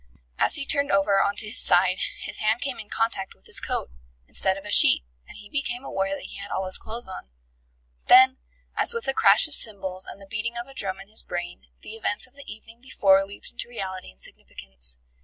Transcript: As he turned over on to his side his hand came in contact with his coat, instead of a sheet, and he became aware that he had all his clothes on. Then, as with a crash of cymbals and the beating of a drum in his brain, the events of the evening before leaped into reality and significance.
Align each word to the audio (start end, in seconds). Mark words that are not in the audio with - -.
As 0.39 0.55
he 0.55 0.65
turned 0.65 0.91
over 0.91 1.21
on 1.21 1.35
to 1.35 1.45
his 1.45 1.59
side 1.61 1.99
his 2.21 2.39
hand 2.39 2.59
came 2.61 2.79
in 2.79 2.89
contact 2.89 3.35
with 3.35 3.45
his 3.45 3.59
coat, 3.59 3.91
instead 4.27 4.57
of 4.57 4.65
a 4.65 4.71
sheet, 4.71 5.03
and 5.27 5.37
he 5.37 5.47
became 5.47 5.83
aware 5.83 6.15
that 6.15 6.23
he 6.25 6.37
had 6.37 6.49
all 6.49 6.65
his 6.65 6.79
clothes 6.79 7.07
on. 7.07 7.29
Then, 8.07 8.37
as 8.75 8.95
with 8.95 9.07
a 9.07 9.13
crash 9.13 9.47
of 9.47 9.53
cymbals 9.53 10.07
and 10.07 10.19
the 10.19 10.25
beating 10.25 10.57
of 10.57 10.65
a 10.65 10.73
drum 10.73 10.99
in 10.99 11.07
his 11.07 11.21
brain, 11.21 11.67
the 11.83 11.93
events 11.95 12.25
of 12.25 12.33
the 12.33 12.51
evening 12.51 12.81
before 12.81 13.23
leaped 13.27 13.51
into 13.51 13.69
reality 13.69 14.09
and 14.09 14.19
significance. 14.19 14.97